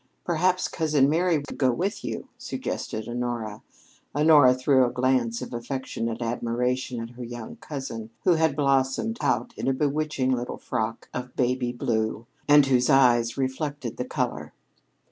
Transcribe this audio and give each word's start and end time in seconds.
"Perhaps 0.23 0.67
Cousin 0.67 1.07
Mary 1.07 1.43
could 1.43 1.59
go 1.59 1.71
with 1.71 2.03
you," 2.03 2.27
suggested 2.35 3.07
Honora. 3.07 3.61
Honora 4.15 4.55
threw 4.55 4.83
a 4.83 4.89
glance 4.91 5.43
of 5.43 5.53
affectionate 5.53 6.23
admiration 6.23 6.99
at 6.99 7.11
her 7.11 7.23
young 7.23 7.57
cousin, 7.57 8.09
who 8.23 8.33
had 8.33 8.55
blossomed 8.55 9.19
out 9.21 9.53
in 9.57 9.67
a 9.67 9.73
bewitching 9.73 10.31
little 10.31 10.57
frock 10.57 11.07
of 11.13 11.35
baby 11.35 11.71
blue, 11.71 12.25
and 12.47 12.65
whose 12.65 12.89
eyes 12.89 13.37
reflected 13.37 13.97
the 13.97 14.05
color. 14.05 14.53